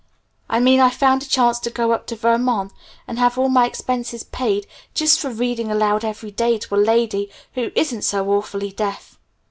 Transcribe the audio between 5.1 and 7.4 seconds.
for reading aloud every day to a lady